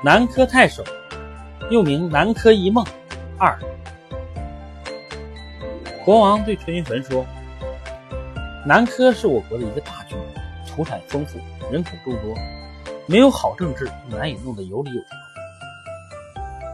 [0.00, 0.84] 南柯太守，
[1.72, 2.86] 又名南柯一梦
[3.36, 3.58] 二。
[6.04, 7.26] 国王对淳于棼说
[8.64, 10.16] ：“南柯是我国的一个大郡，
[10.68, 11.40] 土产丰富，
[11.72, 12.32] 人口众多，
[13.06, 15.08] 没有好政治，难以弄得有理有条。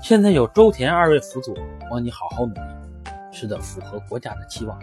[0.00, 1.52] 现在有周田二位辅佐，
[1.90, 2.60] 望你好好努力，
[3.32, 4.78] 使得符合国家的期望。”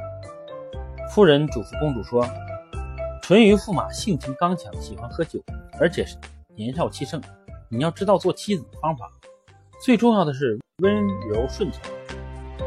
[1.09, 2.27] 夫人嘱咐公主说
[3.23, 5.39] ：“淳于驸马性情刚强，喜欢喝酒，
[5.79, 6.05] 而且
[6.53, 7.21] 年少气盛。”
[7.75, 9.11] 你要知道做妻子的方法，
[9.83, 11.81] 最重要的是温柔顺从。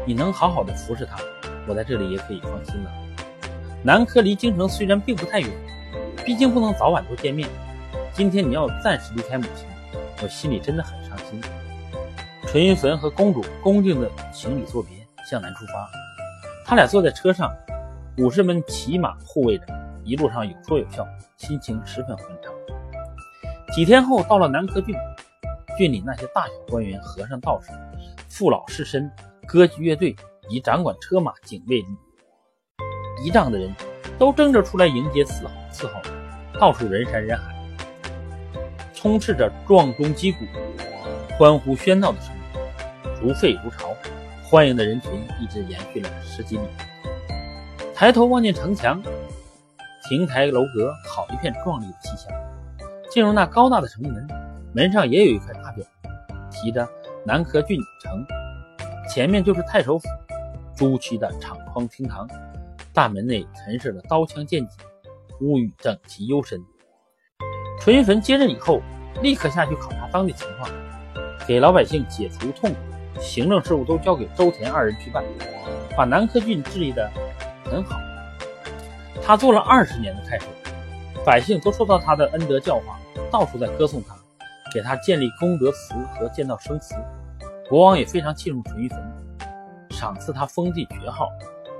[0.05, 1.17] 你能好好的服侍他，
[1.67, 2.91] 我在这里也可以放心了。
[3.83, 5.49] 南柯离京城虽然并不太远，
[6.23, 7.49] 毕竟不能早晚都见面。
[8.13, 9.65] 今天你要暂时离开母亲，
[10.21, 11.41] 我心里真的很伤心。
[12.45, 14.95] 淳于棼和公主恭敬的行礼作别，
[15.27, 15.89] 向南出发。
[16.63, 17.51] 他俩坐在车上，
[18.19, 19.65] 武士们骑马护卫着，
[20.03, 21.03] 一路上有说有笑，
[21.37, 22.53] 心情十分欢畅。
[23.71, 24.95] 几天后，到了南柯郡，
[25.77, 27.69] 郡里那些大小官员、和尚、道士、
[28.27, 29.07] 父老士绅、
[29.45, 30.15] 歌剧乐队
[30.49, 31.85] 以及掌管车马、警卫
[33.23, 33.71] 仪仗的人，
[34.17, 36.01] 都争着出来迎接伺候伺候，
[36.59, 37.55] 到处人山人海，
[38.93, 40.39] 充斥着撞钟击鼓、
[41.37, 42.41] 欢呼喧闹的声音，
[43.21, 43.93] 如沸如潮。
[44.43, 46.63] 欢迎的人群一直延续了十几里。
[47.93, 48.99] 抬头望见城墙、
[50.09, 52.33] 亭台楼阁，好一片壮丽的气象。
[53.09, 54.27] 进入那高大的城门，
[54.73, 55.83] 门上也有一块大匾，
[56.51, 56.87] 提着
[57.25, 58.25] “南柯郡城”，
[59.09, 60.07] 前面就是太守府，
[60.75, 62.27] 朱漆的敞窗厅堂，
[62.93, 64.77] 大门内陈设着刀枪剑戟，
[65.41, 66.61] 屋宇整齐幽深。
[67.79, 68.79] 淳于棼接任以后，
[69.23, 70.69] 立刻下去考察当地情况，
[71.47, 72.77] 给老百姓解除痛苦，
[73.19, 75.23] 行政事务都交给周田二人去办，
[75.97, 77.09] 把南柯郡治理得
[77.65, 77.99] 很好。
[79.23, 80.45] 他做了二十年的太守。
[81.25, 84.15] 百姓都受到他的恩德教化，到处在歌颂他，
[84.73, 86.95] 给他建立功德祠和建造生祠。
[87.67, 88.97] 国王也非常器重淳于棼，
[89.91, 91.27] 赏赐他封地爵号，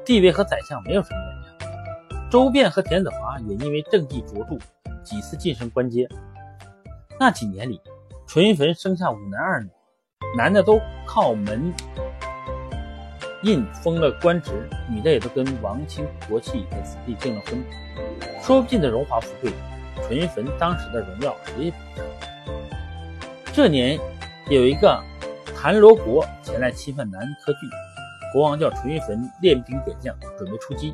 [0.05, 2.29] 地位和宰相没有什么两样。
[2.29, 4.57] 周变和田子华也因为政绩卓著，
[5.03, 6.07] 几次晋升官阶。
[7.19, 7.81] 那几年里，
[8.27, 9.69] 淳于棼生下五男二女，
[10.37, 11.73] 男的都靠门
[13.43, 14.51] 印封了官职，
[14.89, 17.63] 女的也都跟王亲国戚的子弟订了婚。
[18.41, 19.51] 说不尽的荣华富贵，
[20.03, 22.05] 淳于棼当时的荣耀谁也比不上。
[23.53, 23.97] 这年，
[24.49, 25.01] 有一个
[25.55, 27.61] 谭罗国前来侵犯南柯郡，
[28.33, 30.93] 国王叫淳于棼练兵点将，准备出击。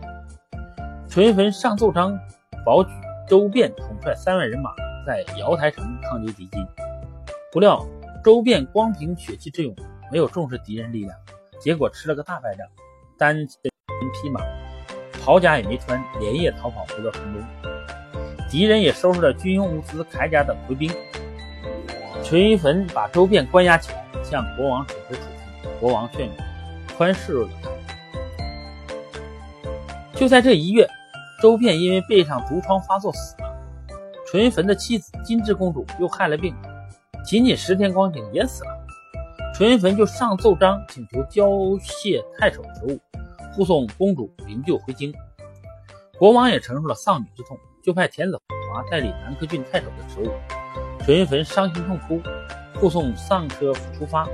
[1.09, 2.17] 淳于棼上奏章，
[2.63, 2.89] 保举
[3.27, 4.71] 周变统帅三万人马
[5.05, 6.65] 在瑶台城抗击敌军。
[7.51, 7.83] 不料
[8.23, 9.75] 周变光凭血气之勇，
[10.11, 11.17] 没有重视敌人力量。
[11.65, 12.67] 结果吃了个大败仗，
[13.17, 14.39] 单人匹马，
[15.13, 17.43] 袍甲也没穿，连夜逃跑回到城中。
[18.47, 20.91] 敌人也收拾了军用物资、铠甲等回兵。
[22.23, 25.21] 淳于棼把周变关押起来，向国王主持处
[25.63, 25.71] 分。
[25.79, 26.29] 国王劝
[26.95, 27.69] 宽恕了他。
[30.13, 30.87] 就在这一月，
[31.41, 33.51] 周变因为背上毒疮发作死了。
[34.27, 36.55] 淳于棼的妻子金枝公主又害了病，
[37.25, 38.74] 仅仅十天光景也死了。
[39.57, 41.47] 淳于棼就上奏章请求交
[41.81, 42.99] 卸太守职务，
[43.53, 45.13] 护送公主灵柩回京。
[46.19, 48.37] 国王也承受了丧女之痛，就派田子
[48.73, 50.33] 华代理南柯郡太守的职务。
[51.05, 52.21] 淳于棼伤心痛哭，
[52.77, 54.27] 护送丧车出发。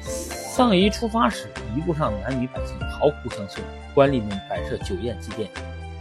[0.00, 3.62] 丧仪出发时，一路上男女百姓嚎哭相送，
[3.94, 5.46] 官吏们摆设酒宴祭奠，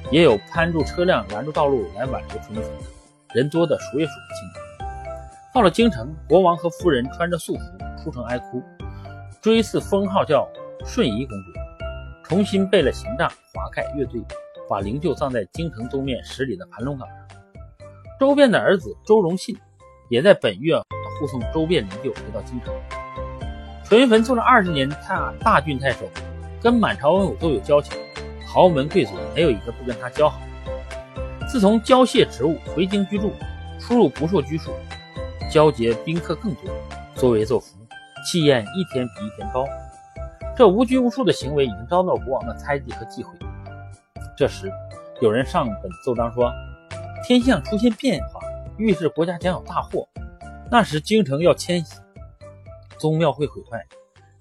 [0.10, 2.70] 也有攀住车辆拦住道路来挽留淳于棼，
[3.34, 4.65] 人多的数也数不清。
[5.56, 7.62] 到了京城，国王和夫人穿着素服
[8.04, 8.62] 出城哀哭，
[9.42, 10.46] 追赐封号叫
[10.84, 11.52] 顺仪公主，
[12.26, 14.22] 重新备了行帐，华盖乐队，
[14.70, 17.18] 把灵柩葬在京城东面十里的盘龙岗上。
[18.20, 19.58] 周变的儿子周荣信
[20.10, 20.78] 也在本月
[21.22, 22.74] 护送周变灵柩回到京城。
[23.86, 26.00] 淳于棼做了二十年大大郡太守，
[26.62, 27.98] 跟满朝文武都有交情，
[28.46, 30.38] 豪门贵族没有一个不跟他交好。
[31.48, 33.32] 自从交卸职务回京居住，
[33.80, 34.72] 出入不受拘束。
[35.50, 36.64] 交结宾客更多，
[37.16, 37.78] 作威作福，
[38.26, 39.66] 气焰一天比一天高。
[40.58, 43.32] 这无拘无束的行为已经遭到国王的猜忌和忌讳。
[44.38, 44.72] 这时，
[45.22, 46.52] 有人上本奏章说，
[47.26, 48.40] 天象出现变化，
[48.78, 50.08] 预示国家将有大祸。
[50.70, 52.00] 那时京城要迁徙，
[52.98, 53.86] 宗庙会毁坏，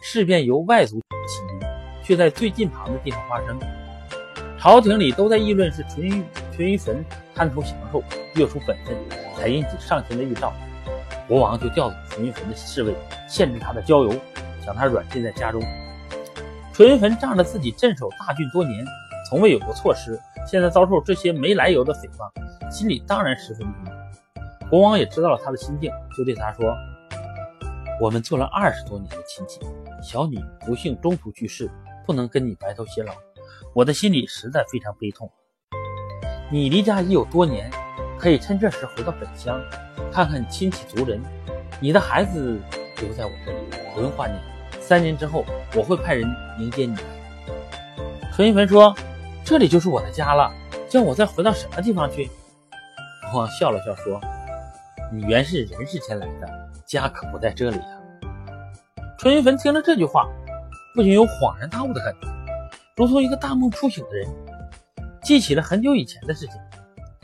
[0.00, 1.60] 事变由外族起因，
[2.02, 3.58] 却在最近旁的地方发生。
[4.58, 6.24] 朝廷里都在议论是淳于
[6.56, 7.04] 淳于棼
[7.34, 8.02] 贪图享受，
[8.34, 8.96] 越出本分，
[9.36, 10.52] 才引起上天的预兆。
[11.26, 12.94] 国王就调走淳于棼的侍卫，
[13.28, 14.14] 限制他的郊游，
[14.64, 15.62] 将他软禁在家中。
[16.72, 18.84] 淳于棼仗着自己镇守大郡多年，
[19.30, 23.92] 从未有过错失，现在遭受这些没来由的诽谤，心里当然十分郁闷。
[24.68, 26.76] 国王也知道了他的心境，就对他说
[28.00, 29.60] ：“我们做了二十多年的亲戚，
[30.02, 31.70] 小女不幸中途去世，
[32.06, 33.14] 不能跟你白头偕老，
[33.72, 35.30] 我的心里实在非常悲痛。
[36.50, 37.70] 你离家已有多年，
[38.24, 39.60] 可以趁这时回到本乡，
[40.10, 41.20] 看看亲戚族人。
[41.78, 42.58] 你的孩子
[43.02, 43.58] 留在我这里，
[43.94, 44.40] 不用挂念。
[44.80, 45.44] 三年之后，
[45.74, 46.26] 我会派人
[46.58, 47.02] 迎接你来。”
[48.32, 48.96] 纯云坟说
[49.44, 50.50] ：“这里就是我的家了，
[50.88, 52.30] 叫我再回到什么地方去？”
[53.30, 54.18] 国王笑了笑说。
[55.12, 56.48] 你原是人世间来的，
[56.86, 58.00] 家可不在这里啊！
[59.18, 60.26] 纯云坟听了这句话，
[60.94, 62.28] 不禁有恍然大悟的感觉，
[62.96, 64.26] 如同一个大梦初醒的人，
[65.22, 66.54] 记起了很久以前的事情，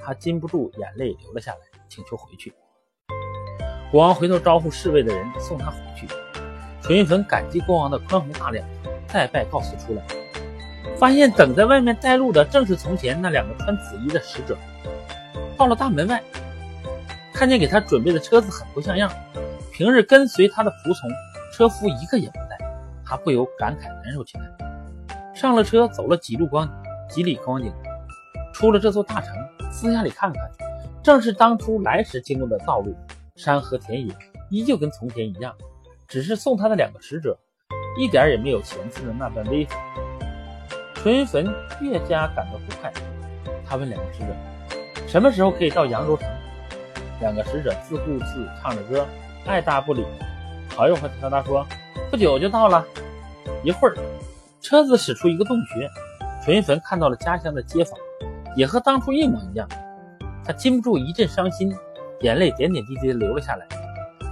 [0.05, 1.58] 他禁不住眼泪流了下来，
[1.88, 2.52] 请求回去。
[3.91, 6.06] 国王回头招呼侍卫的人送他回去。
[6.82, 8.67] 纯云坟感激国王的宽宏大量，
[9.06, 10.02] 再拜告辞出来，
[10.97, 14.56] 发现等在外面带路的正是从前那两个穿紫衣的使者。
[15.56, 16.23] 到了大门外。
[17.32, 19.11] 看见给他准备的车子很不像样，
[19.73, 21.08] 平日跟随他的仆从
[21.55, 22.58] 车夫一个也不带，
[23.02, 25.35] 他不由感慨难受起来。
[25.35, 26.69] 上了车，走了几路光
[27.08, 27.73] 几里光景，
[28.52, 29.35] 出了这座大城，
[29.70, 30.43] 私下里看看，
[31.02, 32.94] 正是当初来时经过的道路，
[33.37, 34.14] 山河田野
[34.50, 35.55] 依旧跟从前一样，
[36.08, 37.38] 只是送他的两个使者，
[37.99, 39.78] 一点也没有前次的那般威风。
[40.94, 41.46] 淳云坟
[41.81, 42.93] 越加感到不快，
[43.67, 46.28] 他问两个使者，什么时候可以到扬州城？
[47.20, 49.06] 两个使者自顾自唱着歌，
[49.46, 50.05] 爱答不理。
[50.75, 51.66] 好一会儿，他说
[52.11, 52.84] ：“不久就到了。”
[53.62, 53.94] 一会儿，
[54.61, 55.88] 车子驶出一个洞穴，
[56.44, 57.99] 淳云坟看到了家乡的街坊，
[58.56, 59.69] 也和当初一模一样。
[60.44, 61.73] 他禁不住一阵伤心，
[62.20, 63.67] 眼泪点点滴滴的流了下来。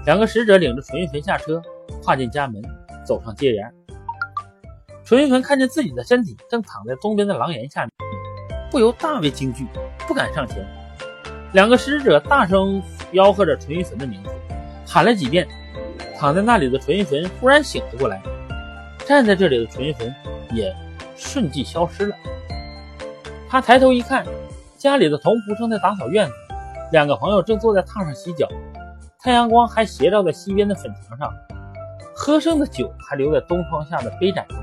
[0.06, 1.62] 两个使者领着纯云坟下车，
[2.02, 2.62] 跨进家门，
[3.04, 3.72] 走上街沿。
[5.04, 7.90] 纯云坟看见自己的身体正躺在东边的廊檐下面，
[8.70, 9.66] 不由大为惊惧，
[10.06, 10.66] 不敢上前。
[11.52, 12.82] 两个使者大声
[13.12, 14.30] 吆喝着纯云坟的名字，
[14.86, 15.46] 喊了几遍，
[16.18, 18.20] 躺在那里的纯云坟忽然醒了过来，
[19.06, 20.14] 站在这里的纯云坟
[20.52, 20.74] 也
[21.16, 22.16] 瞬即消失了。
[23.48, 24.26] 他抬头一看，
[24.76, 26.34] 家里的童仆正在打扫院子，
[26.92, 28.46] 两个朋友正坐在榻上洗脚，
[29.20, 31.32] 太阳光还斜照在西边的粉墙上，
[32.14, 34.58] 喝剩的酒还留在东窗下的杯盏中。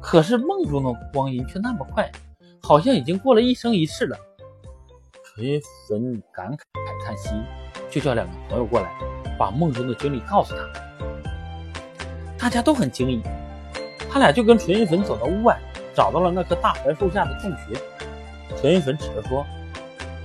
[0.00, 2.10] 可是梦中的光阴却那么快，
[2.60, 4.16] 好像已经过了一生一世了。
[5.24, 6.58] 纯云坟感慨
[7.06, 7.30] 叹息，
[7.88, 8.90] 就叫两个朋友过来，
[9.38, 10.60] 把梦中的经历告诉他。
[12.36, 13.22] 大家都很惊异，
[14.10, 15.56] 他俩就跟纯云坟走到屋外，
[15.94, 17.78] 找到了那棵大槐树下的洞穴。
[18.56, 19.44] 纯云粉指着说：“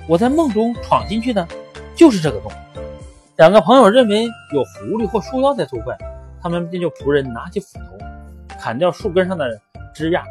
[0.08, 1.48] 我在梦中闯进去的，
[1.96, 2.52] 就是这个洞。”
[3.38, 5.96] 两个朋友认为有狐狸或树妖在作怪，
[6.42, 7.98] 他们便叫仆人拿起斧头，
[8.60, 9.62] 砍掉树根上的
[9.94, 10.24] 枝桠，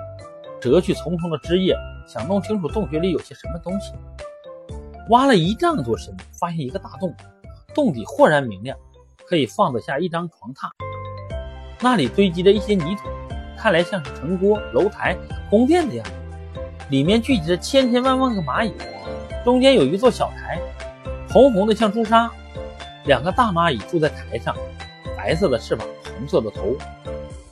[0.60, 3.92] 折去丛丛的枝叶，想弄清楚洞穴里有些什么东西。
[5.10, 7.14] 挖了一丈多深，发现一个大洞，
[7.74, 8.76] 洞底豁然明亮，
[9.24, 10.68] 可以放得下一张床榻。
[11.80, 13.08] 那里堆积着一些泥土，
[13.66, 15.16] 看来像是城郭、楼台、
[15.50, 16.12] 宫殿的样子。
[16.88, 18.72] 里面聚集着千千万万个蚂蚁，
[19.44, 20.56] 中间有一座小台，
[21.28, 22.30] 红红的像朱砂。
[23.06, 24.54] 两个大蚂蚁住在台上，
[25.16, 25.84] 白色的翅膀，
[26.16, 26.76] 红色的头，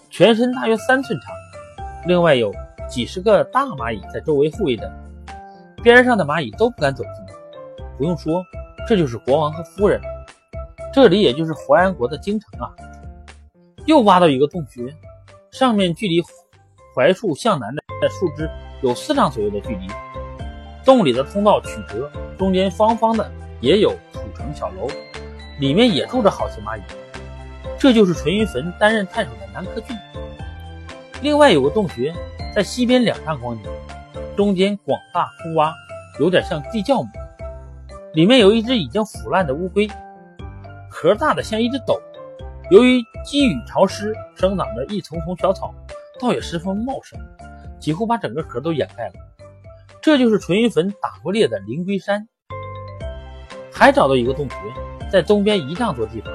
[0.08, 1.32] 全身大约三寸长。
[2.06, 2.54] 另外有
[2.88, 4.88] 几十个大蚂蚁在周围护卫着，
[5.82, 7.34] 边上的蚂蚁都不敢走近。
[7.98, 8.40] 不用说，
[8.86, 10.00] 这就是国王和夫人，
[10.92, 12.70] 这里也就是淮安国的京城啊。
[13.86, 14.94] 又挖到一个洞穴，
[15.54, 16.20] 上面距离
[16.96, 18.50] 槐树向南的树枝
[18.82, 19.86] 有四丈左右的距离。
[20.84, 23.30] 洞里的通道曲折，中间方方的
[23.60, 24.88] 也有土城小楼，
[25.60, 26.82] 里面也住着好些蚂蚁。
[27.78, 29.96] 这就是纯云坟担任太守的南柯郡。
[31.22, 32.12] 另外有个洞穴，
[32.52, 33.70] 在西边两丈光景，
[34.36, 35.72] 中间广大空洼，
[36.18, 37.00] 有点像地窖。
[38.14, 39.88] 里面有一只已经腐烂的乌龟，
[40.90, 41.96] 壳大的像一只斗。
[42.70, 45.74] 由于积雨潮湿，生长着一丛丛小草，
[46.18, 47.18] 倒也十分茂盛，
[47.78, 49.12] 几乎把整个壳都掩盖了。
[50.00, 52.26] 这就是纯云坟打过猎的灵龟山。
[53.70, 54.56] 还找到一个洞穴，
[55.10, 56.32] 在东边一丈多地方，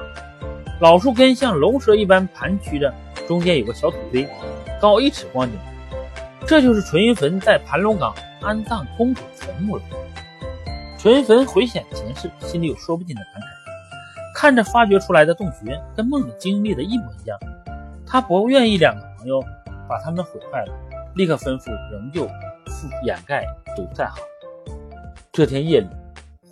[0.80, 2.94] 老树根像龙蛇一般盘曲着，
[3.26, 4.28] 中间有个小土堆，
[4.80, 5.58] 高一尺光景。
[6.46, 9.82] 这就是纯云坟在盘龙岗安葬公主坟墓了。
[10.98, 13.59] 纯云坟回想前世，心里有说不尽的感慨。
[14.40, 17.38] 看着发掘出来的洞穴，跟梦里经历的一模一样，
[18.06, 19.38] 他不愿意两个朋友
[19.86, 20.72] 把他们毁坏了，
[21.14, 23.44] 立刻吩咐仍旧覆掩盖
[23.76, 24.16] 堵塞好。
[25.30, 25.88] 这天夜里，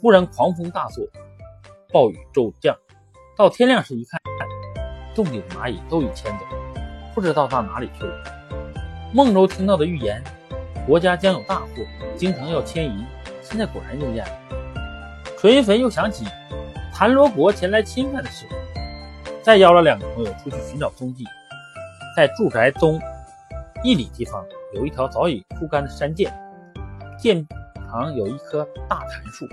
[0.03, 1.03] 忽然狂风大作，
[1.91, 2.77] 暴雨骤降。
[3.39, 4.21] 到天亮时一看，
[5.15, 6.45] 洞里的蚂蚁都已迁走，
[7.15, 8.15] 不知道到哪里去了。
[9.15, 10.23] 梦中听到的预言，
[10.87, 11.69] 国家将有大祸，
[12.19, 13.03] 京城要迁移。
[13.41, 14.33] 现在果然应验了。
[15.39, 16.27] 淳于棼又想起
[16.99, 18.45] 谭罗国前来侵犯的事，
[19.41, 21.25] 再邀了两个朋友出去寻找踪迹。
[22.17, 23.01] 在住宅东
[23.85, 26.29] 一里地方，有一条早已枯干的山涧，
[27.17, 27.47] 涧
[27.89, 29.47] 旁有一棵大檀树，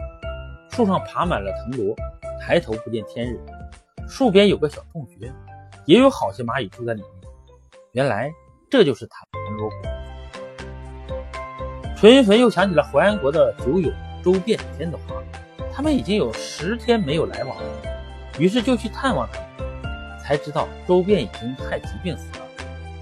[0.71, 1.95] 树上爬满了藤萝，
[2.41, 3.39] 抬头不见天日。
[4.09, 5.31] 树边有个小洞穴，
[5.85, 7.11] 也有好些蚂蚁住在里面。
[7.91, 8.33] 原来
[8.71, 9.19] 这就是谭
[9.55, 9.77] 罗国。
[11.95, 13.91] 淳于棼又想起了淮安国的酒友
[14.23, 15.03] 周变、天的话。
[15.75, 17.69] 他们已经有十天没有来往了，
[18.39, 22.47] 于是就去探望他，才知道周变已经害疾病死了，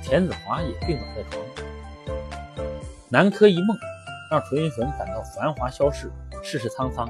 [0.01, 1.45] 田子华也病倒在床。
[3.09, 3.77] 南柯一梦，
[4.31, 6.11] 让淳于棼感到繁华消逝，
[6.41, 7.07] 世事沧桑，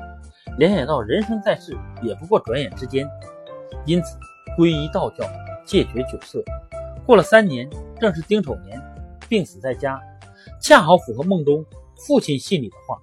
[0.57, 3.07] 联想到人生在世也不过转眼之间，
[3.85, 4.17] 因此
[4.57, 5.25] 皈依道教，
[5.65, 6.43] 戒绝酒色。
[7.05, 7.69] 过了三年，
[8.01, 8.81] 正是丁丑年，
[9.29, 9.97] 病死在家，
[10.59, 11.65] 恰好符合梦中
[12.05, 13.01] 父亲信里的话。